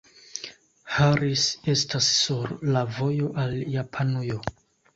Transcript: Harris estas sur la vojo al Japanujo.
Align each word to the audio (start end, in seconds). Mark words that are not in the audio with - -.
Harris 0.95 1.43
estas 1.75 2.09
sur 2.15 2.57
la 2.73 2.85
vojo 2.97 3.31
al 3.45 3.57
Japanujo. 3.77 4.43